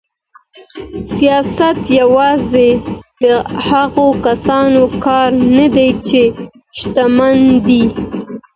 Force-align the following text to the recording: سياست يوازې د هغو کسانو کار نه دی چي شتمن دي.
سياست 1.15 1.77
يوازې 2.01 2.69
د 3.23 3.25
هغو 3.67 4.07
کسانو 4.25 4.83
کار 5.05 5.29
نه 5.57 5.67
دی 5.75 5.89
چي 6.07 6.23
شتمن 6.79 7.37
دي. 7.67 7.83